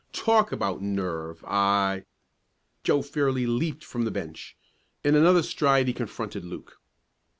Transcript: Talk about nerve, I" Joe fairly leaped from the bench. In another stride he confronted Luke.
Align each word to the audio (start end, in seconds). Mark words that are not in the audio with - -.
Talk 0.13 0.51
about 0.51 0.81
nerve, 0.81 1.45
I" 1.45 2.05
Joe 2.83 3.03
fairly 3.03 3.45
leaped 3.45 3.83
from 3.83 4.03
the 4.03 4.09
bench. 4.09 4.57
In 5.03 5.13
another 5.13 5.43
stride 5.43 5.85
he 5.87 5.93
confronted 5.93 6.43
Luke. 6.43 6.79